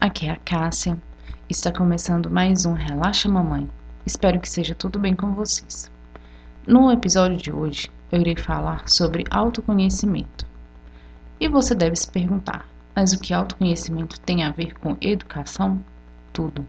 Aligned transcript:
aqui 0.00 0.26
é 0.26 0.32
a 0.32 0.36
Cássia. 0.36 1.00
Está 1.48 1.70
começando 1.70 2.28
mais 2.28 2.66
um 2.66 2.72
Relaxa 2.72 3.28
Mamãe. 3.28 3.70
Espero 4.04 4.40
que 4.40 4.48
seja 4.48 4.74
tudo 4.74 4.98
bem 4.98 5.14
com 5.14 5.32
vocês. 5.32 5.88
No 6.66 6.90
episódio 6.90 7.36
de 7.36 7.52
hoje, 7.52 7.88
eu 8.10 8.20
irei 8.20 8.34
falar 8.34 8.88
sobre 8.88 9.22
autoconhecimento. 9.30 10.44
E 11.38 11.46
você 11.46 11.72
deve 11.72 11.94
se 11.94 12.10
perguntar: 12.10 12.66
mas 12.96 13.12
o 13.12 13.20
que 13.20 13.32
autoconhecimento 13.32 14.18
tem 14.22 14.42
a 14.42 14.50
ver 14.50 14.74
com 14.80 14.96
educação? 15.00 15.80
Tudo. 16.32 16.66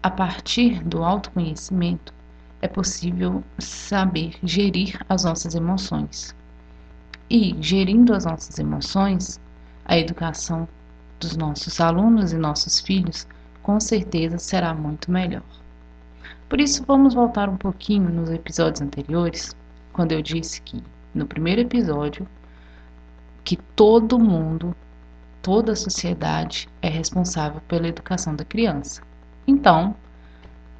A 0.00 0.10
partir 0.10 0.84
do 0.84 1.02
autoconhecimento, 1.02 2.14
é 2.62 2.68
possível 2.68 3.42
saber 3.58 4.36
gerir 4.40 5.04
as 5.08 5.24
nossas 5.24 5.56
emoções. 5.56 6.32
E, 7.28 7.56
gerindo 7.60 8.14
as 8.14 8.24
nossas 8.24 8.56
emoções, 8.56 9.40
a 9.84 9.98
educação 9.98 10.68
dos 11.18 11.36
nossos 11.36 11.80
alunos 11.80 12.32
e 12.32 12.36
nossos 12.36 12.80
filhos 12.80 13.26
com 13.62 13.80
certeza 13.80 14.38
será 14.38 14.72
muito 14.74 15.10
melhor. 15.10 15.42
Por 16.48 16.60
isso, 16.60 16.84
vamos 16.86 17.14
voltar 17.14 17.48
um 17.48 17.56
pouquinho 17.56 18.08
nos 18.08 18.30
episódios 18.30 18.80
anteriores, 18.80 19.56
quando 19.92 20.12
eu 20.12 20.22
disse 20.22 20.62
que, 20.62 20.80
no 21.12 21.26
primeiro 21.26 21.62
episódio, 21.62 22.26
que 23.42 23.56
todo 23.74 24.18
mundo, 24.18 24.74
toda 25.42 25.72
a 25.72 25.76
sociedade 25.76 26.68
é 26.80 26.88
responsável 26.88 27.60
pela 27.66 27.88
educação 27.88 28.36
da 28.36 28.44
criança. 28.44 29.02
Então, 29.46 29.96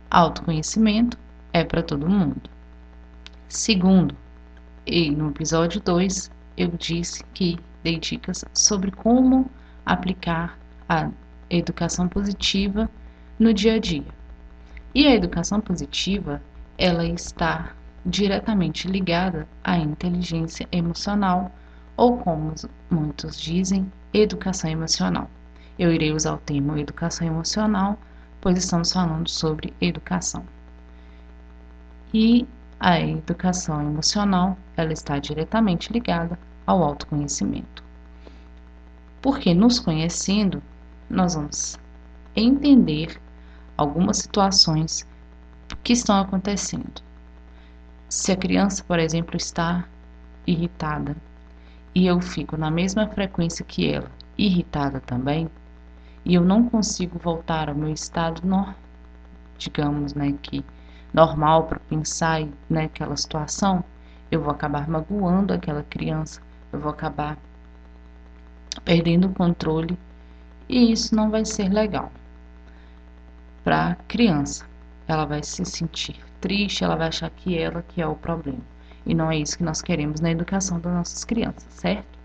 autoconhecimento 0.08 1.18
é 1.52 1.64
para 1.64 1.82
todo 1.82 2.08
mundo. 2.08 2.48
Segundo, 3.48 4.14
e 4.86 5.10
no 5.10 5.30
episódio 5.30 5.80
2, 5.80 6.30
eu 6.56 6.68
disse 6.68 7.24
que 7.34 7.58
dei 7.82 7.98
dicas 7.98 8.44
sobre 8.54 8.90
como 8.90 9.50
aplicar 9.86 10.58
a 10.88 11.08
educação 11.48 12.08
positiva 12.08 12.90
no 13.38 13.54
dia 13.54 13.74
a 13.74 13.78
dia. 13.78 14.04
E 14.94 15.06
a 15.06 15.14
educação 15.14 15.60
positiva, 15.60 16.42
ela 16.76 17.06
está 17.06 17.72
diretamente 18.04 18.88
ligada 18.88 19.46
à 19.62 19.78
inteligência 19.78 20.66
emocional, 20.72 21.52
ou 21.96 22.18
como 22.18 22.52
muitos 22.90 23.40
dizem, 23.40 23.90
educação 24.12 24.70
emocional. 24.70 25.30
Eu 25.78 25.92
irei 25.92 26.12
usar 26.12 26.34
o 26.34 26.38
termo 26.38 26.76
educação 26.76 27.26
emocional, 27.26 27.98
pois 28.40 28.58
estamos 28.58 28.92
falando 28.92 29.28
sobre 29.28 29.72
educação. 29.80 30.44
E 32.12 32.46
a 32.80 33.00
educação 33.00 33.82
emocional, 33.82 34.56
ela 34.76 34.92
está 34.92 35.18
diretamente 35.18 35.92
ligada 35.92 36.38
ao 36.66 36.82
autoconhecimento. 36.82 37.85
Porque 39.26 39.52
nos 39.52 39.80
conhecendo, 39.80 40.62
nós 41.10 41.34
vamos 41.34 41.76
entender 42.36 43.20
algumas 43.76 44.18
situações 44.18 45.04
que 45.82 45.94
estão 45.94 46.20
acontecendo. 46.20 47.02
Se 48.08 48.30
a 48.30 48.36
criança, 48.36 48.84
por 48.84 49.00
exemplo, 49.00 49.36
está 49.36 49.84
irritada 50.46 51.16
e 51.92 52.06
eu 52.06 52.20
fico 52.20 52.56
na 52.56 52.70
mesma 52.70 53.08
frequência 53.08 53.64
que 53.64 53.90
ela, 53.90 54.08
irritada 54.38 55.00
também, 55.00 55.50
e 56.24 56.36
eu 56.36 56.44
não 56.44 56.68
consigo 56.68 57.18
voltar 57.18 57.68
ao 57.68 57.74
meu 57.74 57.92
estado 57.92 58.46
no, 58.46 58.72
digamos, 59.58 60.14
né, 60.14 60.36
que 60.40 60.64
normal 61.12 61.64
para 61.64 61.80
pensar 61.80 62.46
naquela 62.70 63.10
né, 63.10 63.16
situação, 63.16 63.82
eu 64.30 64.40
vou 64.40 64.52
acabar 64.52 64.88
magoando 64.88 65.52
aquela 65.52 65.82
criança, 65.82 66.40
eu 66.72 66.78
vou 66.78 66.92
acabar 66.92 67.36
perdendo 68.84 69.28
o 69.28 69.34
controle 69.34 69.98
e 70.68 70.92
isso 70.92 71.14
não 71.14 71.30
vai 71.30 71.44
ser 71.44 71.68
legal 71.68 72.10
para 73.64 73.90
a 73.90 73.94
criança. 73.94 74.64
Ela 75.08 75.24
vai 75.24 75.42
se 75.42 75.64
sentir 75.64 76.16
triste, 76.40 76.84
ela 76.84 76.96
vai 76.96 77.08
achar 77.08 77.30
que 77.30 77.56
ela 77.58 77.82
que 77.82 78.00
é 78.00 78.06
o 78.06 78.14
problema. 78.14 78.60
E 79.04 79.14
não 79.14 79.30
é 79.30 79.36
isso 79.38 79.56
que 79.56 79.64
nós 79.64 79.80
queremos 79.82 80.20
na 80.20 80.30
educação 80.30 80.80
das 80.80 80.92
nossas 80.92 81.24
crianças, 81.24 81.66
certo? 81.70 82.18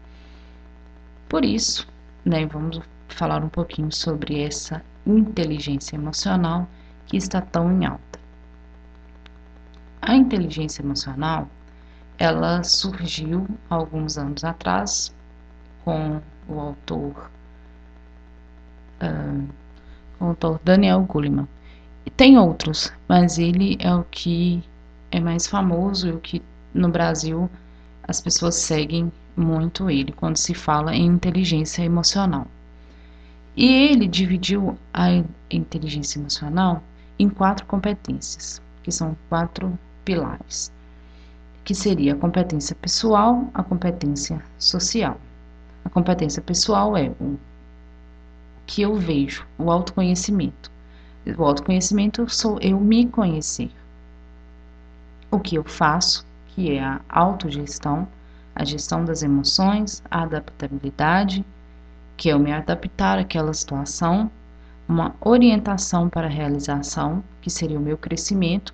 Por 1.29 1.45
isso, 1.45 1.87
né, 2.25 2.45
vamos 2.45 2.79
falar 3.07 3.43
um 3.43 3.49
pouquinho 3.49 3.91
sobre 3.91 4.41
essa 4.41 4.83
inteligência 5.05 5.95
emocional 5.95 6.67
que 7.05 7.17
está 7.17 7.41
tão 7.41 7.71
em 7.71 7.85
alta. 7.85 8.19
A 10.01 10.15
inteligência 10.15 10.81
emocional, 10.81 11.47
ela 12.17 12.63
surgiu 12.63 13.47
alguns 13.69 14.17
anos 14.17 14.43
atrás 14.43 15.13
com 15.83 16.21
o 16.51 16.59
autor, 16.59 17.29
uh, 19.01 19.47
o 20.19 20.25
autor 20.25 20.59
Daniel 20.63 21.01
Goleman. 21.01 21.47
E 22.05 22.09
tem 22.09 22.37
outros, 22.37 22.91
mas 23.07 23.37
ele 23.37 23.77
é 23.79 23.93
o 23.93 24.03
que 24.03 24.63
é 25.11 25.19
mais 25.19 25.47
famoso 25.47 26.07
e 26.07 26.11
o 26.11 26.19
que 26.19 26.41
no 26.73 26.89
Brasil 26.89 27.49
as 28.07 28.19
pessoas 28.19 28.55
seguem 28.55 29.11
muito 29.35 29.89
ele 29.89 30.11
quando 30.11 30.37
se 30.37 30.53
fala 30.53 30.95
em 30.95 31.05
inteligência 31.05 31.83
emocional. 31.83 32.47
E 33.55 33.67
ele 33.67 34.07
dividiu 34.07 34.77
a 34.93 35.07
inteligência 35.49 36.19
emocional 36.19 36.81
em 37.19 37.29
quatro 37.29 37.65
competências, 37.65 38.61
que 38.81 38.91
são 38.91 39.15
quatro 39.29 39.77
pilares, 40.03 40.71
que 41.63 41.75
seria 41.75 42.13
a 42.13 42.17
competência 42.17 42.75
pessoal, 42.75 43.47
a 43.53 43.61
competência 43.61 44.41
social. 44.57 45.19
A 45.83 45.89
competência 45.89 46.41
pessoal 46.41 46.95
é 46.95 47.09
o 47.19 47.37
que 48.65 48.83
eu 48.83 48.95
vejo, 48.95 49.45
o 49.57 49.71
autoconhecimento. 49.71 50.71
O 51.37 51.43
autoconhecimento 51.43 52.27
sou 52.29 52.59
eu 52.61 52.79
me 52.79 53.07
conhecer. 53.07 53.71
O 55.29 55.39
que 55.39 55.55
eu 55.55 55.63
faço, 55.63 56.25
que 56.47 56.71
é 56.71 56.83
a 56.83 57.01
autogestão, 57.09 58.07
a 58.55 58.63
gestão 58.63 59.03
das 59.03 59.23
emoções, 59.23 60.03
a 60.09 60.23
adaptabilidade, 60.23 61.45
que 62.15 62.29
é 62.29 62.33
eu 62.33 62.39
me 62.39 62.51
adaptar 62.51 63.17
àquela 63.17 63.53
situação, 63.53 64.29
uma 64.87 65.15
orientação 65.19 66.09
para 66.09 66.27
a 66.27 66.29
realização, 66.29 67.23
que 67.41 67.49
seria 67.49 67.79
o 67.79 67.81
meu 67.81 67.97
crescimento. 67.97 68.73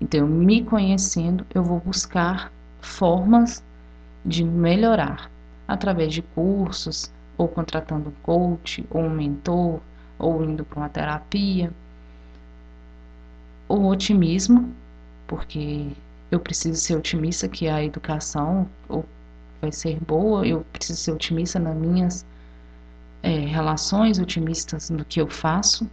Então, 0.00 0.26
me 0.26 0.64
conhecendo, 0.64 1.46
eu 1.54 1.62
vou 1.62 1.80
buscar 1.80 2.50
formas 2.80 3.62
de 4.24 4.42
melhorar 4.42 5.30
através 5.70 6.12
de 6.12 6.20
cursos, 6.20 7.12
ou 7.38 7.46
contratando 7.46 8.08
um 8.10 8.22
coach, 8.22 8.84
ou 8.90 9.02
um 9.02 9.10
mentor, 9.10 9.80
ou 10.18 10.44
indo 10.44 10.64
para 10.64 10.80
uma 10.80 10.88
terapia. 10.88 11.72
O 13.68 13.86
otimismo, 13.86 14.74
porque 15.28 15.92
eu 16.28 16.40
preciso 16.40 16.74
ser 16.80 16.96
otimista 16.96 17.48
que 17.48 17.68
a 17.68 17.84
educação 17.84 18.68
vai 19.60 19.70
ser 19.70 20.00
boa, 20.00 20.44
eu 20.44 20.66
preciso 20.72 20.98
ser 20.98 21.12
otimista 21.12 21.60
nas 21.60 21.76
minhas 21.76 22.26
é, 23.22 23.30
relações, 23.30 24.18
otimistas 24.18 24.90
no 24.90 25.04
que 25.04 25.20
eu 25.20 25.28
faço. 25.28 25.88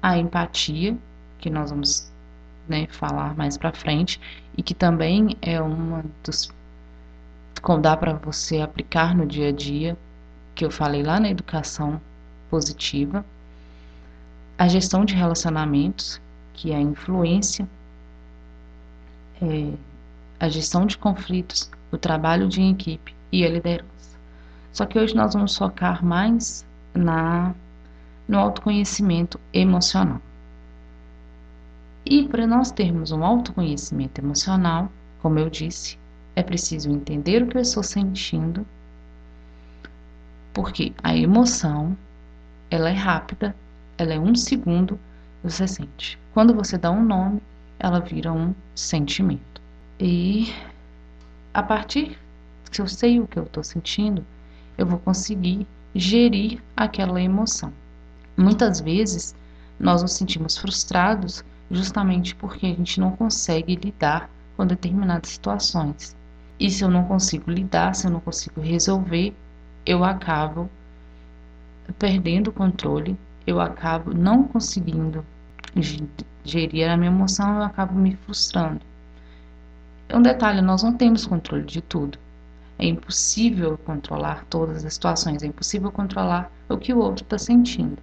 A 0.00 0.16
empatia, 0.16 0.96
que 1.38 1.50
nós 1.50 1.68
vamos 1.68 2.10
né, 2.66 2.86
falar 2.86 3.36
mais 3.36 3.58
para 3.58 3.70
frente, 3.70 4.18
e 4.56 4.62
que 4.62 4.72
também 4.72 5.36
é 5.42 5.60
uma 5.60 6.02
dos 6.24 6.50
como 7.62 7.80
dá 7.80 7.96
para 7.96 8.14
você 8.14 8.60
aplicar 8.60 9.14
no 9.14 9.26
dia 9.26 9.48
a 9.48 9.52
dia, 9.52 9.96
que 10.54 10.64
eu 10.64 10.70
falei 10.70 11.02
lá 11.02 11.20
na 11.20 11.30
educação 11.30 12.00
positiva, 12.48 13.24
a 14.58 14.68
gestão 14.68 15.04
de 15.04 15.14
relacionamentos, 15.14 16.20
que 16.52 16.72
é 16.72 16.76
a 16.76 16.80
influência, 16.80 17.68
é, 19.40 19.72
a 20.38 20.48
gestão 20.48 20.84
de 20.86 20.98
conflitos, 20.98 21.70
o 21.90 21.96
trabalho 21.96 22.48
de 22.48 22.62
equipe 22.62 23.14
e 23.32 23.44
a 23.44 23.48
liderança. 23.48 24.18
Só 24.72 24.86
que 24.86 24.98
hoje 24.98 25.14
nós 25.14 25.34
vamos 25.34 25.56
focar 25.56 26.04
mais 26.04 26.66
na 26.94 27.54
no 28.28 28.38
autoconhecimento 28.38 29.40
emocional. 29.52 30.20
E 32.06 32.28
para 32.28 32.46
nós 32.46 32.70
termos 32.70 33.10
um 33.10 33.24
autoconhecimento 33.24 34.20
emocional, 34.20 34.88
como 35.20 35.38
eu 35.40 35.50
disse, 35.50 35.98
é 36.40 36.42
preciso 36.42 36.90
entender 36.90 37.42
o 37.42 37.46
que 37.46 37.56
eu 37.56 37.60
estou 37.60 37.82
sentindo, 37.82 38.66
porque 40.52 40.92
a 41.02 41.14
emoção, 41.14 41.96
ela 42.70 42.88
é 42.88 42.94
rápida, 42.94 43.54
ela 43.98 44.14
é 44.14 44.18
um 44.18 44.34
segundo, 44.34 44.98
você 45.42 45.68
sente. 45.68 46.18
Quando 46.32 46.54
você 46.54 46.78
dá 46.78 46.90
um 46.90 47.04
nome, 47.04 47.42
ela 47.78 48.00
vira 48.00 48.32
um 48.32 48.54
sentimento. 48.74 49.60
E 49.98 50.52
a 51.52 51.62
partir 51.62 52.18
que 52.70 52.80
eu 52.80 52.88
sei 52.88 53.20
o 53.20 53.26
que 53.26 53.38
eu 53.38 53.44
estou 53.44 53.62
sentindo, 53.62 54.24
eu 54.78 54.86
vou 54.86 54.98
conseguir 54.98 55.66
gerir 55.94 56.62
aquela 56.76 57.20
emoção. 57.20 57.72
Muitas 58.36 58.80
vezes 58.80 59.34
nós 59.78 60.02
nos 60.02 60.12
sentimos 60.12 60.56
frustrados 60.56 61.44
justamente 61.70 62.34
porque 62.34 62.66
a 62.66 62.70
gente 62.70 62.98
não 62.98 63.10
consegue 63.12 63.76
lidar 63.76 64.30
com 64.56 64.66
determinadas 64.66 65.30
situações. 65.30 66.16
E 66.60 66.70
se 66.70 66.84
eu 66.84 66.90
não 66.90 67.04
consigo 67.04 67.50
lidar, 67.50 67.94
se 67.94 68.06
eu 68.06 68.10
não 68.10 68.20
consigo 68.20 68.60
resolver, 68.60 69.34
eu 69.86 70.04
acabo 70.04 70.68
perdendo 71.98 72.48
o 72.48 72.52
controle, 72.52 73.18
eu 73.46 73.58
acabo 73.58 74.12
não 74.12 74.44
conseguindo 74.44 75.24
gerir 76.44 76.90
a 76.90 76.98
minha 76.98 77.10
emoção, 77.10 77.56
eu 77.56 77.62
acabo 77.62 77.98
me 77.98 78.14
frustrando. 78.14 78.82
Um 80.12 80.20
detalhe, 80.20 80.60
nós 80.60 80.82
não 80.82 80.94
temos 80.94 81.24
controle 81.24 81.64
de 81.64 81.80
tudo. 81.80 82.18
É 82.78 82.86
impossível 82.86 83.78
controlar 83.78 84.44
todas 84.50 84.84
as 84.84 84.94
situações, 84.94 85.42
é 85.42 85.46
impossível 85.46 85.90
controlar 85.90 86.52
o 86.68 86.76
que 86.76 86.92
o 86.92 86.98
outro 86.98 87.24
está 87.24 87.38
sentindo. 87.38 87.96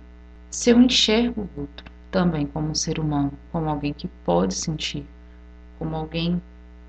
Se 0.50 0.71
eu 0.71 0.81
enxergo 0.81 1.48
o 1.56 1.62
outro 1.62 1.86
também 2.09 2.48
como 2.48 2.69
um 2.69 2.75
ser 2.75 2.98
humano, 3.00 3.33
como 3.51 3.69
alguém 3.69 3.94
que 3.94 4.07
pode 4.25 4.56
sentir, 4.56 5.06
como 5.77 5.95
alguém 5.95 6.42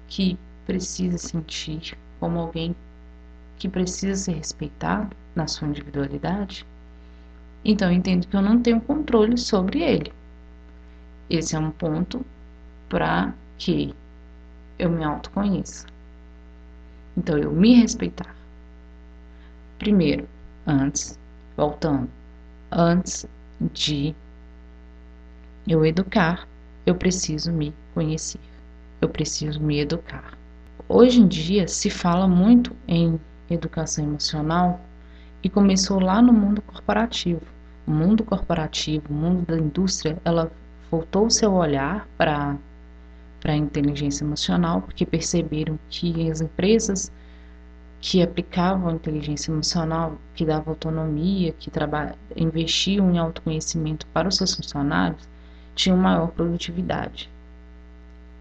que 0.07 0.39
precisa 0.69 1.17
sentir, 1.17 1.97
como 2.21 2.39
alguém 2.39 2.77
que 3.59 3.71
precisa 3.71 4.15
ser 4.15 4.35
respeitado 4.35 5.17
na 5.35 5.47
sua 5.47 5.67
individualidade, 5.67 6.67
então 7.65 7.91
eu 7.91 7.97
entendo 7.97 8.27
que 8.27 8.37
eu 8.37 8.43
não 8.43 8.61
tenho 8.61 8.79
controle 8.83 9.39
sobre 9.39 9.83
ele. 9.83 10.13
Esse 11.31 11.57
é 11.57 11.59
um 11.59 11.71
ponto 11.71 12.25
para 12.89 13.35
que 13.57 13.95
eu 14.79 14.91
me 14.91 15.03
autoconheça. 15.03 15.87
Então, 17.17 17.37
eu 17.37 17.51
me 17.51 17.75
respeitar. 17.75 18.37
Primeiro, 19.79 20.29
antes, 20.67 21.19
voltando, 21.57 22.09
antes 22.71 23.27
de 23.73 24.15
eu 25.67 25.85
educar, 25.85 26.47
eu 26.87 26.95
preciso 26.95 27.53
me 27.53 27.75
conhecer. 27.93 28.41
Eu 29.01 29.09
preciso 29.09 29.61
me 29.61 29.81
educar. 29.81 30.38
Hoje 30.91 31.21
em 31.21 31.29
dia 31.29 31.69
se 31.69 31.91
fala 31.91 32.27
muito 32.27 32.75
em 32.89 33.21
educação 33.51 34.07
emocional 34.07 34.81
e 35.43 35.51
começou 35.51 36.01
lá 36.01 36.23
no 36.23 36.33
mundo 36.33 36.63
corporativo. 36.63 37.43
O 37.87 37.91
mundo 37.91 38.25
corporativo, 38.25 39.05
o 39.11 39.13
mundo 39.13 39.45
da 39.45 39.59
indústria, 39.59 40.17
ela 40.25 40.51
voltou 40.91 41.27
o 41.27 41.31
seu 41.31 41.53
olhar 41.53 42.09
para 42.17 42.57
para 43.39 43.53
a 43.53 43.57
inteligência 43.57 44.25
emocional, 44.25 44.81
porque 44.81 45.05
perceberam 45.07 45.79
que 45.91 46.29
as 46.29 46.41
empresas 46.41 47.13
que 48.01 48.23
aplicavam 48.23 48.89
a 48.89 48.95
inteligência 48.95 49.53
emocional, 49.53 50.19
que 50.35 50.45
davam 50.45 50.71
autonomia, 50.71 51.53
que 51.53 51.71
investiam 52.35 53.13
em 53.13 53.19
autoconhecimento 53.19 54.07
para 54.07 54.27
os 54.27 54.37
seus 54.37 54.55
funcionários, 54.55 55.29
tinham 55.75 55.99
maior 55.99 56.29
produtividade. 56.29 57.31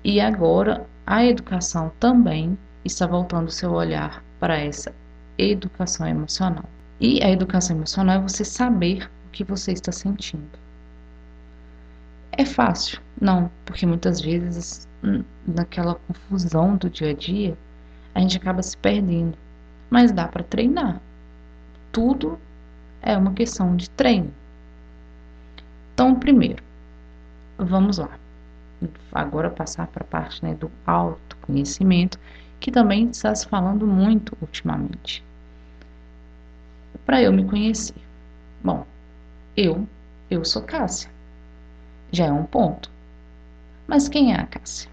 E 0.04 0.20
agora 0.20 0.88
a 1.08 1.26
educação 1.26 1.90
também 2.02 2.58
está 2.84 3.08
voltando 3.08 3.50
seu 3.50 3.72
olhar 3.72 4.22
para 4.42 4.58
essa 4.58 4.94
educação 5.38 6.06
emocional. 6.06 6.66
E 7.00 7.24
a 7.24 7.32
educação 7.32 7.78
emocional 7.78 8.18
é 8.18 8.22
você 8.22 8.44
saber 8.44 9.10
o 9.26 9.30
que 9.32 9.46
você 9.46 9.72
está 9.72 9.90
sentindo. 9.90 10.60
É 12.34 12.44
fácil? 12.44 13.00
Não, 13.22 13.50
porque 13.64 13.86
muitas 13.86 14.20
vezes 14.20 14.86
hum, 15.02 15.24
naquela 15.48 15.96
confusão 15.96 16.76
do 16.76 16.90
dia 16.90 17.12
a 17.12 17.14
dia 17.14 17.58
a 18.14 18.20
gente 18.20 18.36
acaba 18.36 18.62
se 18.62 18.76
perdendo. 18.76 19.38
Mas 19.90 20.12
dá 20.12 20.28
para 20.28 20.44
treinar. 20.44 21.02
Tudo 21.90 22.38
é 23.02 23.16
uma 23.16 23.32
questão 23.32 23.78
de 23.78 23.90
treino. 23.92 24.34
Então, 25.94 26.16
primeiro, 26.16 26.62
vamos 27.58 27.98
lá. 27.98 28.20
Agora 29.12 29.50
passar 29.50 29.88
para 29.88 30.04
a 30.04 30.08
parte 30.08 30.44
né, 30.44 30.54
do 30.54 30.72
autoconhecimento, 30.86 32.20
que 32.60 32.72
também 32.72 33.10
está 33.10 33.34
se 33.34 33.48
falando 33.48 33.88
muito 33.88 34.38
ultimamente. 34.42 35.24
Para 37.06 37.22
eu 37.22 37.32
me 37.32 37.46
conhecer. 37.46 37.96
Bom, 38.64 38.86
eu, 39.56 39.88
eu 40.30 40.44
sou 40.44 40.62
Cássia 40.62 41.10
já 42.12 42.26
é 42.26 42.32
um 42.32 42.46
ponto. 42.46 42.90
Mas 43.88 44.08
quem 44.08 44.34
é 44.34 44.40
a 44.40 44.46
Cássia? 44.46 44.90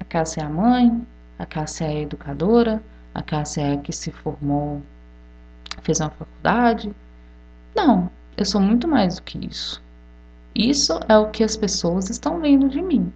A 0.00 0.04
Cássia 0.04 0.42
é 0.42 0.44
a 0.44 0.48
mãe, 0.48 1.06
a 1.38 1.46
Cássia 1.46 1.86
é 1.86 1.88
a 1.88 2.00
educadora, 2.00 2.82
a 3.14 3.22
Cássia 3.22 3.62
é 3.62 3.74
a 3.74 3.78
que 3.78 3.92
se 3.92 4.10
formou, 4.10 4.82
fez 5.82 6.00
uma 6.00 6.10
faculdade. 6.10 6.94
Não, 7.74 8.10
eu 8.36 8.44
sou 8.44 8.60
muito 8.60 8.86
mais 8.86 9.16
do 9.16 9.22
que 9.22 9.38
isso. 9.46 9.82
Isso 10.58 10.98
é 11.08 11.16
o 11.16 11.30
que 11.30 11.44
as 11.44 11.56
pessoas 11.56 12.10
estão 12.10 12.40
vendo 12.40 12.68
de 12.68 12.82
mim. 12.82 13.12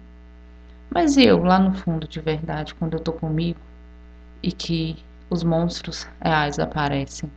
Mas 0.89 1.17
eu, 1.17 1.43
lá 1.43 1.59
no 1.59 1.73
fundo, 1.73 2.07
de 2.07 2.21
verdade, 2.21 2.73
quando 2.73 2.93
eu 2.93 3.01
tô 3.01 3.11
comigo 3.11 3.59
e 4.41 4.49
que 4.49 4.95
os 5.29 5.43
monstros 5.43 6.07
reais 6.21 6.57
aparecem 6.57 7.29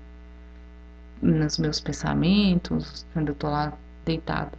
nos 1.21 1.59
meus 1.59 1.81
pensamentos, 1.81 3.05
quando 3.13 3.31
eu 3.31 3.35
tô 3.35 3.49
lá 3.49 3.73
deitada, 4.05 4.53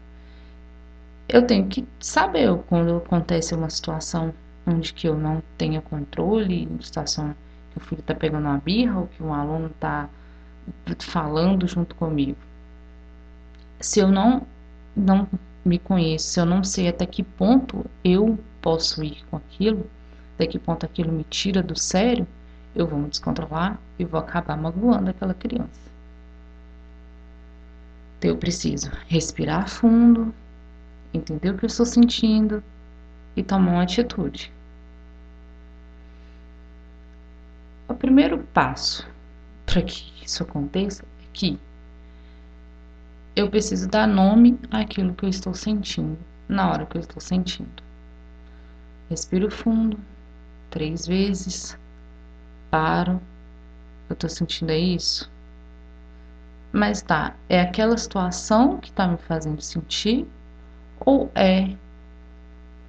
eu 1.29 1.47
tenho 1.47 1.65
que 1.67 1.87
saber 1.97 2.53
quando 2.67 2.97
acontece 2.97 3.55
uma 3.55 3.69
situação 3.69 4.33
onde 4.65 4.93
que 4.93 5.07
eu 5.07 5.17
não 5.17 5.41
tenho 5.57 5.81
controle, 5.81 6.67
uma 6.67 6.81
situação 6.81 7.33
que 7.71 7.77
o 7.77 7.81
filho 7.81 8.01
está 8.01 8.13
pegando 8.13 8.49
uma 8.49 8.57
birra 8.57 8.99
ou 8.99 9.07
que 9.07 9.23
um 9.23 9.33
aluno 9.33 9.67
está 9.67 10.09
falando 10.99 11.65
junto 11.65 11.95
comigo. 11.95 12.37
Se 13.79 14.01
eu 14.01 14.09
não, 14.09 14.45
não 14.97 15.27
me 15.63 15.77
conheço, 15.77 16.39
eu 16.39 16.45
não 16.45 16.63
sei 16.63 16.87
até 16.87 17.05
que 17.05 17.21
ponto 17.23 17.85
eu 18.03 18.37
posso 18.61 19.03
ir 19.03 19.23
com 19.29 19.37
aquilo, 19.37 19.89
até 20.35 20.47
que 20.47 20.57
ponto 20.57 20.85
aquilo 20.85 21.11
me 21.11 21.23
tira 21.23 21.61
do 21.61 21.77
sério, 21.77 22.27
eu 22.75 22.87
vou 22.87 22.99
me 22.99 23.09
descontrolar 23.09 23.79
e 23.99 24.05
vou 24.05 24.19
acabar 24.19 24.57
magoando 24.57 25.09
aquela 25.09 25.33
criança. 25.33 25.87
Então 28.17 28.31
eu 28.31 28.37
preciso 28.37 28.89
respirar 29.07 29.69
fundo, 29.69 30.33
entender 31.13 31.51
o 31.51 31.57
que 31.57 31.65
eu 31.65 31.67
estou 31.67 31.85
sentindo 31.85 32.63
e 33.35 33.43
tomar 33.43 33.73
uma 33.73 33.83
atitude. 33.83 34.51
O 37.87 37.93
primeiro 37.93 38.39
passo 38.53 39.07
para 39.65 39.81
que 39.81 40.11
isso 40.23 40.43
aconteça 40.43 41.03
é 41.03 41.25
que 41.31 41.59
eu 43.37 43.47
preciso 43.51 43.87
dar 43.87 44.07
nome 44.07 44.59
àquilo 44.71 45.13
que 45.13 45.23
eu 45.23 45.29
estou 45.29 45.53
sentindo 45.53 46.17
na 46.49 46.71
hora 46.71 46.87
que 46.87 46.97
eu 46.97 47.01
estou 47.01 47.21
sentindo. 47.21 47.83
Respiro 49.11 49.51
fundo, 49.51 49.99
três 50.71 51.05
vezes, 51.05 51.77
paro. 52.71 53.21
Eu 54.09 54.15
estou 54.15 54.27
sentindo 54.27 54.71
é 54.71 54.79
isso? 54.79 55.29
Mas 56.71 57.03
tá, 57.03 57.35
é 57.47 57.61
aquela 57.61 57.95
situação 57.95 58.77
que 58.79 58.89
está 58.89 59.07
me 59.07 59.17
fazendo 59.17 59.61
sentir 59.61 60.25
ou 60.99 61.31
é 61.35 61.75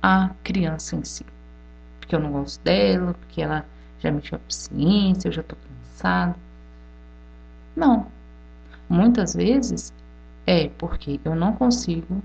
a 0.03 0.31
criança 0.43 0.97
em 0.97 1.05
si? 1.05 1.27
Porque 2.01 2.15
eu 2.15 2.21
não 2.21 2.33
gosto 2.33 2.63
dela, 2.63 3.13
porque 3.13 3.43
ela 3.43 3.67
já 4.01 4.11
me 4.11 4.23
a 4.33 4.39
paciência, 4.39 5.29
eu 5.29 5.33
já 5.33 5.43
estou 5.43 5.59
cansada. 5.59 6.37
Não. 7.77 8.07
Muitas 8.89 9.35
vezes 9.35 9.93
é 10.49 10.69
porque 10.71 11.21
eu 11.25 11.35
não 11.35 11.53
consigo 11.53 12.23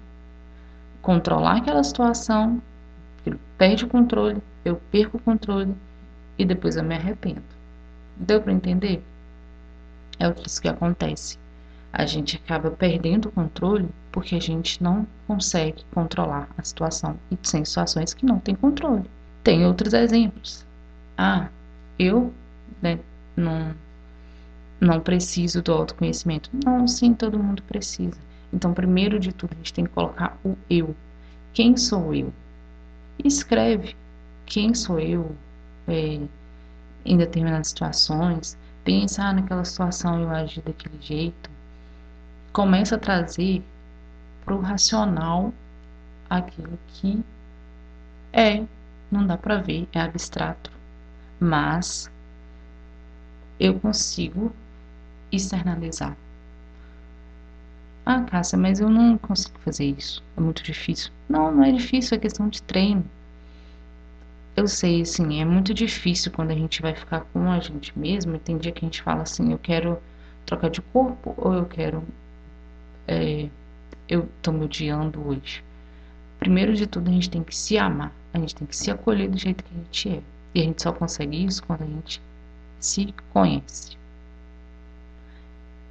controlar 1.01 1.57
aquela 1.57 1.83
situação, 1.83 2.61
ele 3.25 3.39
perde 3.57 3.85
o 3.85 3.89
controle, 3.89 4.41
eu 4.63 4.77
perco 4.91 5.17
o 5.17 5.21
controle 5.21 5.75
e 6.37 6.45
depois 6.45 6.77
eu 6.77 6.83
me 6.83 6.95
arrependo. 6.95 7.43
Deu 8.17 8.41
para 8.41 8.53
entender? 8.53 9.03
É 10.19 10.27
isso 10.45 10.61
que 10.61 10.67
acontece 10.67 11.37
a 11.93 12.07
gente 12.07 12.41
acaba 12.43 12.71
perdendo 12.71 13.27
o 13.27 13.31
controle 13.31 13.87
porque 14.11 14.35
a 14.35 14.41
gente 14.41 14.81
não 14.81 15.05
consegue 15.27 15.85
controlar 15.93 16.49
a 16.57 16.63
situação 16.63 17.15
e 17.29 17.37
tem 17.37 17.63
situações 17.63 18.15
que 18.15 18.25
não 18.25 18.39
tem 18.39 18.55
controle. 18.55 19.03
Tem 19.43 19.63
outros 19.65 19.93
exemplos. 19.93 20.65
Ah, 21.15 21.49
eu 21.99 22.33
né, 22.81 22.97
não, 23.37 23.75
não 24.79 24.99
preciso 24.99 25.61
do 25.61 25.71
autoconhecimento. 25.71 26.49
Não, 26.65 26.87
sim, 26.87 27.13
todo 27.13 27.41
mundo 27.41 27.63
precisa. 27.63 28.17
Então, 28.51 28.73
primeiro 28.73 29.19
de 29.19 29.33
tudo, 29.33 29.53
a 29.53 29.55
gente 29.57 29.73
tem 29.73 29.85
que 29.85 29.91
colocar 29.91 30.37
o 30.43 30.55
eu. 30.69 30.95
Quem 31.53 31.77
sou 31.77 32.13
eu? 32.13 32.33
Escreve 33.23 33.95
quem 34.45 34.73
sou 34.73 34.99
eu 34.99 35.35
é, 35.87 36.19
em 37.05 37.17
determinadas 37.17 37.67
situações. 37.67 38.57
Pensa, 38.83 39.23
ah, 39.23 39.33
naquela 39.33 39.63
situação 39.63 40.21
eu 40.21 40.29
agi 40.29 40.61
daquele 40.61 41.01
jeito 41.01 41.53
começa 42.53 42.95
a 42.95 42.99
trazer 42.99 43.63
para 44.45 44.53
o 44.53 44.61
racional 44.61 45.51
aquilo 46.29 46.77
que 46.87 47.23
é, 48.31 48.63
não 49.11 49.25
dá 49.25 49.37
para 49.37 49.57
ver, 49.57 49.87
é 49.91 49.99
abstrato, 49.99 50.71
mas 51.39 52.11
eu 53.59 53.79
consigo 53.79 54.53
externalizar. 55.35 56.15
Ah, 58.05 58.21
Cássia, 58.21 58.57
mas 58.57 58.79
eu 58.79 58.89
não 58.89 59.17
consigo 59.17 59.57
fazer 59.59 59.85
isso, 59.85 60.21
é 60.35 60.41
muito 60.41 60.61
difícil. 60.61 61.11
Não, 61.29 61.51
não 61.51 61.63
é 61.63 61.71
difícil, 61.71 62.17
é 62.17 62.19
questão 62.19 62.49
de 62.49 62.61
treino. 62.61 63.05
Eu 64.55 64.67
sei, 64.67 65.01
assim, 65.01 65.41
é 65.41 65.45
muito 65.45 65.73
difícil 65.73 66.31
quando 66.31 66.51
a 66.51 66.55
gente 66.55 66.81
vai 66.81 66.93
ficar 66.93 67.21
com 67.21 67.49
a 67.49 67.59
gente 67.59 67.97
mesmo, 67.97 68.37
tem 68.37 68.57
dia 68.57 68.71
que 68.71 68.85
a 68.85 68.87
gente 68.87 69.01
fala 69.01 69.23
assim, 69.23 69.51
eu 69.51 69.57
quero 69.57 69.97
trocar 70.45 70.69
de 70.69 70.81
corpo 70.81 71.33
ou 71.37 71.53
eu 71.53 71.65
quero. 71.65 72.03
É, 73.07 73.49
eu 74.07 74.29
estou 74.37 74.53
me 74.53 74.65
odiando 74.65 75.25
hoje. 75.27 75.63
Primeiro 76.39 76.75
de 76.75 76.85
tudo, 76.85 77.09
a 77.09 77.13
gente 77.13 77.29
tem 77.29 77.43
que 77.43 77.55
se 77.55 77.77
amar, 77.77 78.11
a 78.33 78.39
gente 78.39 78.55
tem 78.55 78.67
que 78.67 78.75
se 78.75 78.91
acolher 78.91 79.29
do 79.29 79.37
jeito 79.37 79.63
que 79.63 79.71
a 79.73 79.77
gente 79.77 80.09
é. 80.09 80.21
E 80.53 80.61
a 80.61 80.63
gente 80.63 80.83
só 80.83 80.91
consegue 80.91 81.45
isso 81.45 81.63
quando 81.63 81.83
a 81.83 81.87
gente 81.87 82.21
se 82.79 83.13
conhece. 83.31 83.97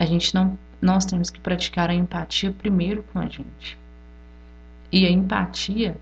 A 0.02 0.04
gente 0.04 0.34
não, 0.34 0.58
nós 0.80 1.04
temos 1.04 1.30
que 1.30 1.38
praticar 1.38 1.88
a 1.88 1.94
empatia 1.94 2.50
primeiro 2.50 3.04
com 3.12 3.20
a 3.20 3.28
gente. 3.28 3.78
E 4.90 5.06
a 5.06 5.08
empatia 5.08 5.96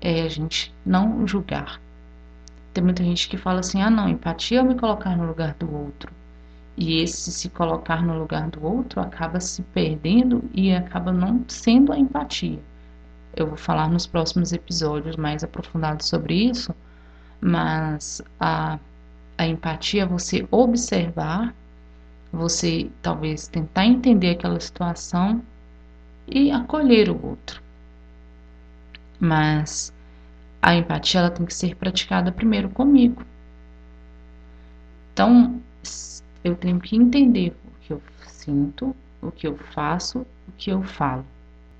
é 0.00 0.22
a 0.22 0.28
gente 0.28 0.72
não 0.84 1.26
julgar. 1.26 1.80
Tem 2.72 2.84
muita 2.84 3.02
gente 3.02 3.28
que 3.28 3.36
fala 3.36 3.58
assim: 3.58 3.82
ah, 3.82 3.90
não, 3.90 4.08
empatia 4.08 4.60
é 4.60 4.62
me 4.62 4.76
colocar 4.76 5.16
no 5.16 5.26
lugar 5.26 5.54
do 5.54 5.68
outro. 5.74 6.12
E 6.76 7.02
esse 7.02 7.32
se 7.32 7.48
colocar 7.48 8.00
no 8.00 8.16
lugar 8.16 8.48
do 8.48 8.64
outro 8.64 9.00
acaba 9.00 9.40
se 9.40 9.60
perdendo 9.74 10.44
e 10.54 10.72
acaba 10.72 11.10
não 11.10 11.44
sendo 11.48 11.92
a 11.92 11.98
empatia. 11.98 12.60
Eu 13.34 13.48
vou 13.48 13.56
falar 13.56 13.88
nos 13.88 14.06
próximos 14.06 14.52
episódios 14.52 15.16
mais 15.16 15.42
aprofundados 15.42 16.06
sobre 16.06 16.48
isso, 16.48 16.72
mas 17.40 18.22
a, 18.38 18.78
a 19.36 19.46
empatia 19.48 20.04
é 20.04 20.06
você 20.06 20.46
observar, 20.48 21.52
você 22.36 22.90
talvez 23.02 23.48
tentar 23.48 23.86
entender 23.86 24.30
aquela 24.30 24.60
situação 24.60 25.42
e 26.28 26.50
acolher 26.50 27.10
o 27.10 27.26
outro. 27.26 27.62
Mas 29.18 29.92
a 30.60 30.74
empatia 30.74 31.20
ela 31.20 31.30
tem 31.30 31.46
que 31.46 31.54
ser 31.54 31.74
praticada 31.76 32.30
primeiro 32.30 32.68
comigo. 32.68 33.22
Então, 35.12 35.60
eu 36.44 36.54
tenho 36.54 36.78
que 36.78 36.96
entender 36.96 37.56
o 37.64 37.80
que 37.80 37.92
eu 37.92 38.02
sinto, 38.26 38.94
o 39.22 39.30
que 39.30 39.46
eu 39.46 39.56
faço, 39.56 40.20
o 40.20 40.52
que 40.58 40.70
eu 40.70 40.82
falo. 40.82 41.24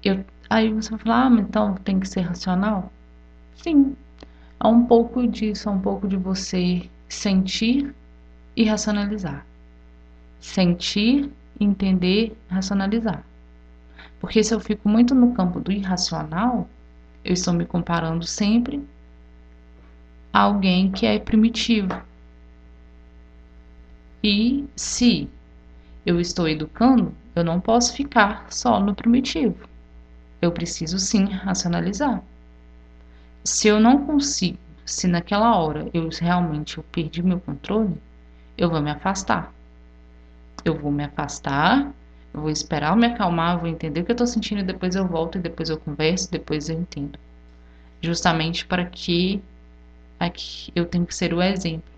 Eu, 0.03 0.25
aí 0.49 0.73
você 0.73 0.91
vai 0.91 0.99
falar, 1.01 1.27
ah, 1.27 1.41
então 1.41 1.75
tem 1.75 2.01
que 2.01 2.09
ser 2.09 2.23
racional? 2.23 2.91
Sim, 3.57 3.97
há 4.59 4.69
um 4.69 4.87
pouco 4.87 5.27
disso, 5.27 5.69
há 5.69 5.73
um 5.73 5.81
pouco 5.81 6.09
de 6.09 6.17
você 6.17 6.89
sentir 7.09 7.95
e 8.57 8.65
racionalizar. 8.65 9.45
Sentir, 10.41 11.31
entender, 11.59 12.37
racionalizar. 12.49 13.25
Porque 14.21 14.43
se 14.43 14.55
eu 14.55 14.61
fico 14.61 14.89
muito 14.89 15.15
no 15.15 15.33
campo 15.35 15.61
do 15.61 15.73
irracional, 15.73 16.69
eu 17.25 17.33
estou 17.33 17.53
me 17.53 17.67
comparando 17.67 18.27
sempre 18.27 18.83
a 20.33 20.41
alguém 20.41 20.91
que 20.91 21.07
é 21.07 21.19
primitivo. 21.19 22.03
E 24.23 24.65
se 24.77 25.29
eu 26.05 26.21
estou 26.21 26.49
educando, 26.49 27.15
eu 27.35 27.45
não 27.45 27.61
posso 27.61 27.95
ficar 27.95 28.47
só 28.51 28.81
no 28.81 28.95
primitivo. 28.95 29.69
Eu 30.41 30.53
preciso 30.53 30.99
sim 30.99 31.25
racionalizar. 31.25 32.23
Se 33.45 33.69
eu 33.69 33.79
não 33.79 34.07
consigo, 34.07 34.59
se 34.85 35.07
naquela 35.07 35.57
hora 35.57 35.89
eu 35.93 36.09
realmente 36.21 36.79
eu 36.79 36.85
perdi 36.85 37.23
meu 37.23 37.41
controle, 37.41 37.97
eu 38.57 38.71
vou 38.71 38.81
me 38.81 38.91
afastar. 38.91 39.53
Eu 40.65 40.79
vou 40.79 40.91
me 40.91 41.05
afastar 41.05 41.93
eu 42.37 42.43
vou 42.43 42.51
esperar 42.51 42.91
eu 42.93 42.97
me 42.97 43.07
acalmar, 43.07 43.59
vou 43.59 43.67
entender 43.67 44.03
o 44.03 44.05
que 44.05 44.11
eu 44.11 44.15
estou 44.15 44.27
sentindo 44.27 44.63
depois 44.63 44.95
eu 44.95 45.09
volto 45.09 45.39
e 45.39 45.41
depois 45.41 45.71
eu 45.71 45.81
converso, 45.81 46.31
depois 46.31 46.69
eu 46.69 46.79
entendo. 46.79 47.19
Justamente 48.03 48.67
para 48.67 48.85
que 48.85 49.43
aqui 50.21 50.71
eu 50.75 50.85
tenho 50.85 51.07
que 51.07 51.15
ser 51.15 51.33
o 51.33 51.41
exemplo. 51.41 51.91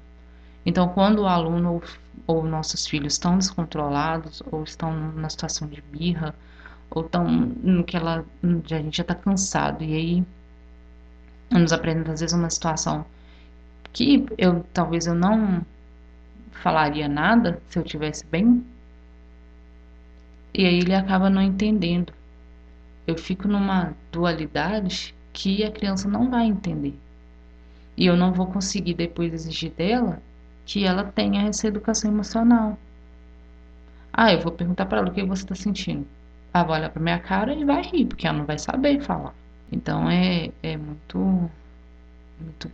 Então, 0.65 0.89
quando 0.91 1.23
o 1.23 1.27
aluno 1.27 1.83
ou, 2.25 2.45
nossos 2.45 2.87
filhos 2.87 3.15
estão 3.15 3.37
descontrolados 3.37 4.41
ou 4.53 4.63
estão 4.63 4.93
numa 4.93 5.29
situação 5.29 5.67
de 5.67 5.83
birra 5.83 6.33
ou 6.91 7.05
estão 7.05 7.27
naquela 7.63 8.25
a 8.43 8.75
gente 8.77 8.99
já 8.99 9.03
está 9.03 9.15
cansado 9.17 9.83
e 9.83 9.95
aí 9.95 10.25
nos 11.51 11.73
apresenta 11.73 12.13
às 12.13 12.21
vezes 12.21 12.35
uma 12.35 12.51
situação 12.51 13.05
que 13.93 14.27
eu 14.37 14.65
talvez 14.73 15.07
eu 15.07 15.15
não 15.15 15.65
falaria 16.63 17.09
nada 17.09 17.61
se 17.69 17.79
eu 17.79 17.83
tivesse 17.83 18.27
bem 18.27 18.65
e 20.59 20.67
aí 20.67 20.79
ele 20.79 20.95
acaba 20.95 21.31
não 21.31 21.41
entendendo. 21.41 22.13
Eu 23.07 23.17
fico 23.17 23.47
numa 23.47 23.95
dualidade 24.11 25.15
que 25.33 25.63
a 25.63 25.71
criança 25.71 26.09
não 26.09 26.31
vai 26.31 26.47
entender. 26.47 26.95
E 27.97 28.07
eu 28.07 28.17
não 28.17 28.33
vou 28.33 28.47
conseguir 28.47 28.95
depois 28.95 29.33
exigir 29.33 29.71
dela 29.73 30.21
que 30.67 30.85
ela 30.85 31.05
tenha 31.05 31.49
essa 31.49 31.69
educação 31.69 32.11
emocional. 32.11 32.79
Ah, 34.13 34.33
eu 34.33 34.41
vou 34.41 34.53
perguntar 34.53 34.87
para 34.87 34.99
ela 34.99 35.11
o 35.11 35.13
que 35.13 35.23
você 35.23 35.45
está 35.45 35.55
sentindo. 35.55 36.07
Ela 36.53 36.65
vai 36.65 36.81
olhar 36.81 36.91
para 36.91 37.03
minha 37.03 37.19
cara 37.21 37.55
e 37.55 37.65
vai 37.65 37.83
rir, 37.83 38.07
porque 38.07 38.27
ela 38.27 38.39
não 38.39 38.45
vai 38.45 38.59
saber 38.59 39.01
falar. 39.01 39.35
Então 39.71 40.11
é, 40.11 40.51
é 40.63 40.77
muito, 40.77 41.51
muito 42.41 42.71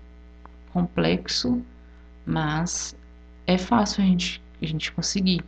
complexo, 0.72 1.62
mas 2.24 2.96
é 3.46 3.58
fácil 3.58 4.02
a 4.02 4.06
gente, 4.06 4.42
a 4.60 4.66
gente 4.66 4.92
conseguir, 4.92 5.44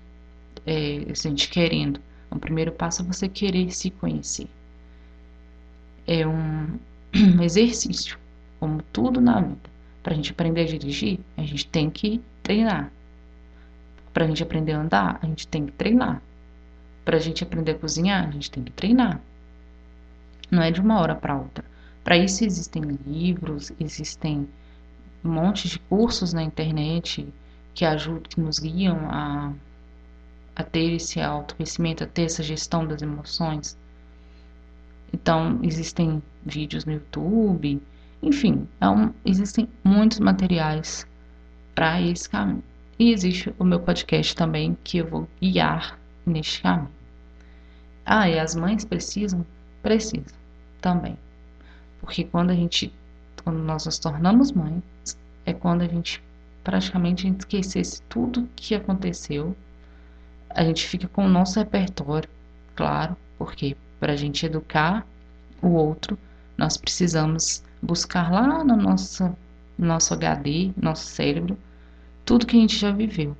é, 0.67 1.07
a 1.11 1.15
gente 1.15 1.49
querendo. 1.49 2.01
O 2.31 2.39
primeiro 2.39 2.73
passo 2.73 3.03
é 3.03 3.05
você 3.05 3.29
querer 3.29 3.71
se 3.71 3.91
conhecer. 3.91 4.49
É 6.07 6.27
um 6.27 6.79
exercício, 7.43 8.19
como 8.61 8.83
tudo 8.93 9.21
na 9.21 9.41
vida. 9.41 9.71
Para 10.03 10.13
a 10.13 10.17
gente 10.17 10.31
aprender 10.31 10.63
a 10.63 10.67
dirigir, 10.67 11.19
a 11.37 11.43
gente 11.43 11.67
tem 11.67 11.91
que 11.91 12.21
treinar. 12.43 12.93
Para 14.13 14.25
a 14.25 14.29
gente 14.29 14.43
aprender 14.43 14.73
a 14.73 14.81
andar, 14.81 15.19
a 15.23 15.27
gente 15.27 15.49
tem 15.49 15.67
que 15.67 15.73
treinar. 15.73 16.23
Para 17.05 17.17
a 17.17 17.21
gente 17.21 17.43
aprender 17.43 17.73
a 17.73 17.79
cozinhar, 17.79 18.29
a 18.29 18.31
gente 18.31 18.51
tem 18.51 18.63
que 18.63 18.73
treinar. 18.73 19.21
Não 20.51 20.63
é 20.63 20.71
de 20.71 20.81
uma 20.81 21.01
hora 21.01 21.15
para 21.15 21.37
outra. 21.37 21.65
Para 22.05 22.17
isso 22.17 22.45
existem 22.45 22.83
livros, 23.07 23.73
existem 23.81 24.49
um 25.25 25.31
monte 25.31 25.69
de 25.69 25.79
cursos 25.81 26.33
na 26.33 26.43
internet 26.43 27.27
que 27.77 27.85
ajudam, 27.85 28.23
que 28.23 28.41
nos 28.41 28.59
guiam 28.59 29.09
a 29.11 29.53
a 30.57 30.65
ter 30.65 30.95
esse 30.95 31.21
autoconhecimento, 31.21 32.03
a 32.03 32.07
ter 32.07 32.23
essa 32.23 32.43
gestão 32.43 32.87
das 32.87 33.03
emoções. 33.03 33.79
Então, 35.13 35.61
existem 35.63 36.23
vídeos 36.47 36.87
no 36.87 36.95
YouTube, 36.95 37.83
enfim, 38.23 38.67
é 38.81 38.89
um, 38.89 39.13
existem 39.23 39.69
muitos 39.85 40.19
materiais 40.19 41.07
para 41.75 42.01
esse 42.01 42.27
caminho. 42.27 42.65
E 42.99 43.13
existe 43.13 43.55
o 43.59 43.65
meu 43.65 43.81
podcast 43.81 44.35
também, 44.35 44.79
que 44.83 44.97
eu 44.97 45.07
vou 45.07 45.29
guiar 45.39 45.99
neste 46.25 46.63
caminho. 46.63 46.89
Ah, 48.07 48.27
e 48.27 48.39
as 48.39 48.55
mães 48.55 48.83
precisam? 48.83 49.45
Precisam 49.83 50.39
também. 50.81 51.19
Porque 52.01 52.25
quando 52.25 52.51
a 52.51 52.55
gente, 52.55 52.91
quando 53.45 53.59
nós 53.59 53.85
nos 53.85 53.99
tornamos 53.99 54.53
mães, 54.53 54.83
é 55.45 55.53
quando 55.53 55.83
a 55.83 55.87
gente 55.87 56.23
praticamente 56.67 57.25
a 57.25 57.31
gente 57.31 57.39
esquecesse 57.39 58.03
tudo 58.09 58.49
que 58.57 58.75
aconteceu 58.75 59.57
a 60.51 60.65
gente 60.65 60.85
fica 60.89 61.07
com 61.07 61.25
o 61.25 61.29
nosso 61.29 61.61
repertório, 61.61 62.29
claro, 62.75 63.17
porque 63.39 63.77
para 64.01 64.15
a 64.15 64.17
gente 64.17 64.45
educar 64.45 65.07
o 65.63 65.69
outro, 65.69 66.19
nós 66.59 66.77
precisamos 66.77 67.63
buscar 67.81 68.33
lá 68.33 68.65
no 68.65 68.75
nosso, 68.75 69.37
nosso 69.79 70.13
HD, 70.15 70.73
nosso 70.77 71.07
cérebro, 71.07 71.57
tudo 72.25 72.47
que 72.47 72.57
a 72.57 72.61
gente 72.61 72.77
já 72.77 72.91
viveu. 72.91 73.37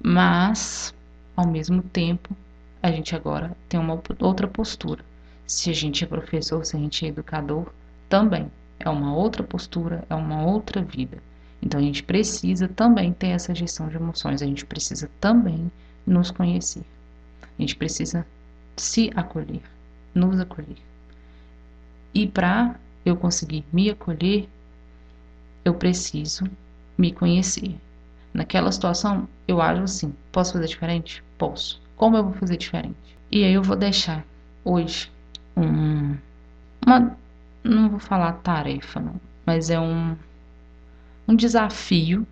Mas, 0.00 0.94
ao 1.34 1.46
mesmo 1.46 1.82
tempo, 1.82 2.36
a 2.80 2.92
gente 2.92 3.16
agora 3.16 3.56
tem 3.68 3.80
uma 3.80 4.00
outra 4.20 4.46
postura. 4.46 5.04
Se 5.44 5.70
a 5.70 5.72
gente 5.72 6.04
é 6.04 6.06
professor, 6.06 6.64
se 6.64 6.76
a 6.76 6.78
gente 6.78 7.04
é 7.04 7.08
educador, 7.08 7.72
também 8.08 8.48
é 8.78 8.88
uma 8.88 9.16
outra 9.16 9.42
postura, 9.42 10.04
é 10.08 10.14
uma 10.14 10.44
outra 10.44 10.82
vida. 10.82 11.18
Então 11.62 11.80
a 11.80 11.82
gente 11.82 12.02
precisa 12.02 12.68
também 12.68 13.12
ter 13.12 13.28
essa 13.28 13.54
gestão 13.54 13.88
de 13.88 13.96
emoções, 13.96 14.42
a 14.42 14.46
gente 14.46 14.64
precisa 14.64 15.10
também 15.20 15.70
nos 16.06 16.30
conhecer. 16.30 16.82
A 17.42 17.62
gente 17.62 17.76
precisa 17.76 18.26
se 18.76 19.10
acolher, 19.14 19.62
nos 20.14 20.38
acolher. 20.38 20.76
E 22.14 22.26
para 22.26 22.76
eu 23.04 23.16
conseguir 23.16 23.64
me 23.72 23.90
acolher, 23.90 24.48
eu 25.64 25.74
preciso 25.74 26.44
me 26.96 27.12
conhecer. 27.12 27.76
Naquela 28.32 28.70
situação, 28.70 29.28
eu 29.46 29.60
acho 29.60 29.82
assim: 29.82 30.14
posso 30.30 30.52
fazer 30.52 30.66
diferente? 30.66 31.22
Posso. 31.36 31.80
Como 31.96 32.16
eu 32.16 32.24
vou 32.24 32.32
fazer 32.34 32.56
diferente? 32.56 32.96
E 33.30 33.44
aí 33.44 33.52
eu 33.52 33.62
vou 33.62 33.76
deixar 33.76 34.24
hoje 34.64 35.10
um, 35.56 36.16
uma. 36.84 37.16
Não 37.64 37.90
vou 37.90 37.98
falar 37.98 38.32
tarefa, 38.34 39.00
não, 39.00 39.20
mas 39.44 39.68
é 39.68 39.78
um, 39.78 40.16
um 41.28 41.36
desafio 41.36 42.26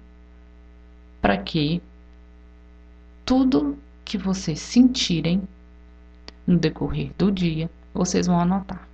para 1.21 1.37
que 1.37 1.83
tudo 3.27 3.79
que 4.05 4.17
vocês 4.17 4.59
sentirem 4.59 5.43
no 6.47 6.57
decorrer 6.59 7.13
do 7.19 7.31
dia, 7.31 7.71
vocês 7.93 8.27
vão 8.27 8.41
anotar. 8.41 8.89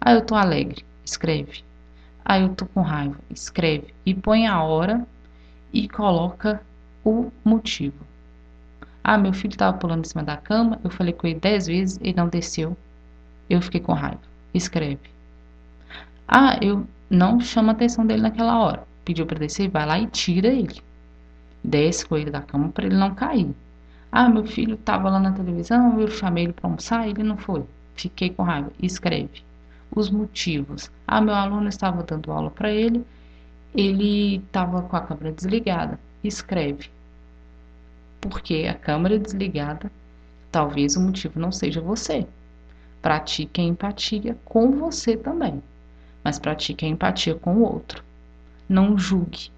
Ah, 0.00 0.12
eu 0.12 0.24
tô 0.24 0.34
alegre, 0.34 0.84
escreve. 1.04 1.62
Ah, 2.24 2.40
eu 2.40 2.48
tô 2.54 2.66
com 2.66 2.80
raiva, 2.80 3.16
escreve. 3.30 3.94
E 4.04 4.14
põe 4.14 4.46
a 4.46 4.62
hora 4.62 5.06
e 5.72 5.88
coloca 5.88 6.60
o 7.04 7.30
motivo. 7.44 8.04
Ah, 9.02 9.18
meu 9.18 9.32
filho 9.32 9.52
estava 9.52 9.76
pulando 9.76 10.04
em 10.04 10.08
cima 10.08 10.24
da 10.24 10.36
cama, 10.36 10.80
eu 10.82 10.90
falei 10.90 11.12
com 11.12 11.26
ele 11.26 11.38
dez 11.38 11.66
vezes, 11.66 11.98
ele 12.00 12.16
não 12.16 12.28
desceu. 12.28 12.76
Eu 13.48 13.60
fiquei 13.60 13.80
com 13.80 13.92
raiva. 13.92 14.22
Escreve. 14.52 15.10
Ah, 16.26 16.58
eu 16.62 16.86
não 17.10 17.38
chamo 17.38 17.68
a 17.68 17.72
atenção 17.72 18.06
dele 18.06 18.22
naquela 18.22 18.58
hora. 18.58 18.93
Pediu 19.04 19.26
para 19.26 19.38
descer, 19.38 19.68
vai 19.68 19.86
lá 19.86 19.98
e 19.98 20.06
tira 20.06 20.48
ele. 20.48 20.80
Desce 21.62 22.06
com 22.06 22.16
ele 22.16 22.30
da 22.30 22.40
cama 22.40 22.70
para 22.70 22.86
ele 22.86 22.96
não 22.96 23.14
cair. 23.14 23.54
Ah, 24.10 24.28
meu 24.28 24.46
filho 24.46 24.74
estava 24.74 25.10
lá 25.10 25.18
na 25.18 25.32
televisão, 25.32 26.00
eu 26.00 26.08
chamei 26.08 26.44
ele 26.44 26.52
para 26.52 26.68
almoçar, 26.68 27.08
ele 27.08 27.22
não 27.22 27.36
foi. 27.36 27.64
Fiquei 27.96 28.30
com 28.30 28.42
raiva. 28.42 28.70
Escreve. 28.80 29.42
Os 29.94 30.10
motivos. 30.10 30.90
Ah, 31.06 31.20
meu 31.20 31.34
aluno 31.34 31.68
estava 31.68 32.02
dando 32.02 32.30
aula 32.30 32.50
para 32.50 32.70
ele, 32.70 33.04
ele 33.74 34.36
estava 34.36 34.82
com 34.82 34.96
a 34.96 35.00
câmera 35.00 35.32
desligada. 35.32 35.98
Escreve. 36.22 36.90
Porque 38.20 38.66
a 38.70 38.74
câmera 38.74 39.18
desligada, 39.18 39.90
talvez 40.50 40.96
o 40.96 41.00
motivo 41.00 41.38
não 41.38 41.52
seja 41.52 41.80
você. 41.80 42.26
Pratique 43.02 43.60
a 43.60 43.64
empatia 43.64 44.36
com 44.44 44.70
você 44.70 45.16
também, 45.16 45.62
mas 46.22 46.38
pratique 46.38 46.86
a 46.86 46.88
empatia 46.88 47.34
com 47.34 47.56
o 47.56 47.62
outro. 47.62 48.02
Não 48.68 48.98
julgue. 48.98 49.50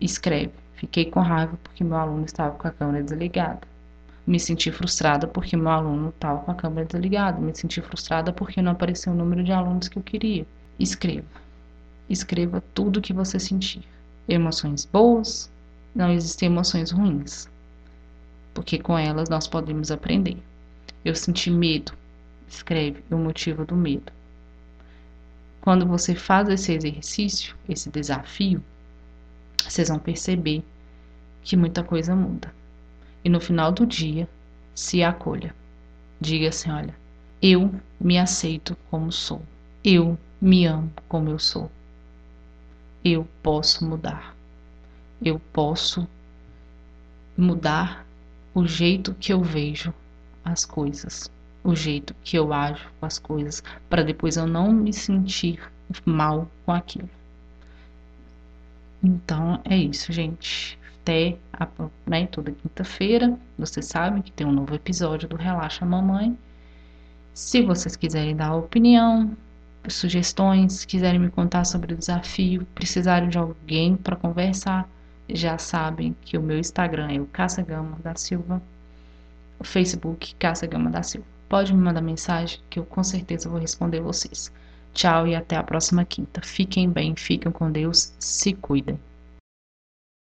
Escreve. 0.00 0.52
Fiquei 0.74 1.06
com 1.06 1.20
raiva 1.20 1.58
porque 1.62 1.82
meu 1.82 1.96
aluno 1.96 2.24
estava 2.24 2.54
com 2.56 2.68
a 2.68 2.70
câmera 2.70 3.02
desligada. 3.02 3.60
Me 4.26 4.38
senti 4.38 4.70
frustrada 4.70 5.26
porque 5.26 5.56
meu 5.56 5.68
aluno 5.68 6.10
estava 6.10 6.40
com 6.40 6.50
a 6.50 6.54
câmera 6.54 6.86
desligada. 6.86 7.40
Me 7.40 7.54
senti 7.54 7.80
frustrada 7.80 8.32
porque 8.32 8.60
não 8.60 8.72
apareceu 8.72 9.12
o 9.12 9.16
número 9.16 9.42
de 9.42 9.52
alunos 9.52 9.88
que 9.88 9.96
eu 9.96 10.02
queria. 10.02 10.46
Escreva. 10.78 11.26
Escreva 12.08 12.62
tudo 12.74 12.98
o 12.98 13.02
que 13.02 13.12
você 13.12 13.40
sentir. 13.40 13.82
Emoções 14.28 14.84
boas, 14.84 15.50
não 15.94 16.12
existem 16.12 16.48
emoções 16.48 16.90
ruins. 16.90 17.48
Porque 18.52 18.78
com 18.78 18.98
elas 18.98 19.28
nós 19.28 19.46
podemos 19.48 19.90
aprender. 19.90 20.36
Eu 21.04 21.14
senti 21.14 21.50
medo. 21.50 21.92
Escreve 22.48 23.02
o 23.10 23.16
motivo 23.16 23.64
do 23.64 23.74
medo. 23.74 24.12
Quando 25.66 25.84
você 25.84 26.14
faz 26.14 26.48
esse 26.48 26.72
exercício, 26.72 27.56
esse 27.68 27.90
desafio, 27.90 28.62
vocês 29.58 29.88
vão 29.88 29.98
perceber 29.98 30.62
que 31.42 31.56
muita 31.56 31.82
coisa 31.82 32.14
muda. 32.14 32.54
E 33.24 33.28
no 33.28 33.40
final 33.40 33.72
do 33.72 33.84
dia, 33.84 34.28
se 34.76 35.02
acolha. 35.02 35.52
Diga 36.20 36.50
assim: 36.50 36.70
olha, 36.70 36.94
eu 37.42 37.74
me 38.00 38.16
aceito 38.16 38.76
como 38.88 39.10
sou. 39.10 39.42
Eu 39.82 40.16
me 40.40 40.66
amo 40.66 40.88
como 41.08 41.30
eu 41.30 41.38
sou. 41.40 41.68
Eu 43.04 43.26
posso 43.42 43.84
mudar. 43.84 44.36
Eu 45.20 45.40
posso 45.52 46.06
mudar 47.36 48.06
o 48.54 48.68
jeito 48.68 49.14
que 49.14 49.32
eu 49.32 49.42
vejo 49.42 49.92
as 50.44 50.64
coisas 50.64 51.28
o 51.66 51.74
jeito 51.74 52.14
que 52.22 52.38
eu 52.38 52.52
ajo 52.52 52.88
com 53.00 53.06
as 53.06 53.18
coisas, 53.18 53.62
para 53.90 54.04
depois 54.04 54.36
eu 54.36 54.46
não 54.46 54.72
me 54.72 54.92
sentir 54.92 55.60
mal 56.04 56.48
com 56.64 56.72
aquilo. 56.72 57.10
Então 59.02 59.60
é 59.64 59.76
isso, 59.76 60.12
gente. 60.12 60.78
Até 61.02 61.36
a, 61.52 61.66
né, 62.06 62.26
toda 62.28 62.52
quinta-feira, 62.52 63.36
vocês 63.58 63.86
sabem 63.86 64.22
que 64.22 64.30
tem 64.30 64.46
um 64.46 64.52
novo 64.52 64.74
episódio 64.74 65.28
do 65.28 65.36
Relaxa 65.36 65.84
Mamãe. 65.84 66.38
Se 67.34 67.62
vocês 67.62 67.96
quiserem 67.96 68.36
dar 68.36 68.54
opinião, 68.54 69.36
sugestões, 69.88 70.84
quiserem 70.84 71.18
me 71.18 71.30
contar 71.30 71.64
sobre 71.64 71.94
o 71.94 71.96
desafio, 71.96 72.64
precisarem 72.76 73.28
de 73.28 73.38
alguém 73.38 73.96
para 73.96 74.16
conversar, 74.16 74.88
já 75.28 75.58
sabem 75.58 76.16
que 76.22 76.38
o 76.38 76.42
meu 76.42 76.58
Instagram 76.58 77.08
é 77.10 77.20
o 77.20 77.26
Caça 77.26 77.60
Gama 77.62 77.98
da 78.02 78.14
Silva, 78.14 78.62
o 79.58 79.64
Facebook 79.64 80.34
Caça 80.36 80.66
Gama 80.66 80.90
da 80.90 81.02
Silva 81.02 81.35
pode 81.48 81.72
me 81.72 81.82
mandar 81.82 82.00
mensagem 82.00 82.60
que 82.68 82.78
eu 82.78 82.84
com 82.84 83.02
certeza 83.02 83.48
vou 83.48 83.58
responder 83.58 84.00
vocês. 84.00 84.52
Tchau 84.92 85.26
e 85.26 85.34
até 85.34 85.56
a 85.56 85.62
próxima 85.62 86.04
quinta. 86.04 86.40
Fiquem 86.42 86.90
bem, 86.90 87.14
fiquem 87.16 87.52
com 87.52 87.70
Deus, 87.70 88.14
se 88.18 88.54
cuidem. 88.54 88.98